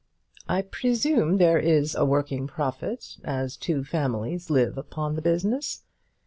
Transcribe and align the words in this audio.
I 0.49 0.63
presume 0.63 1.37
there 1.37 1.59
is 1.59 1.93
a 1.93 2.05
working 2.05 2.47
profit, 2.47 3.17
as 3.23 3.55
two 3.55 3.83
families 3.83 4.49
live 4.49 4.75
upon 4.75 5.13
the 5.15 5.21
business. 5.21 5.83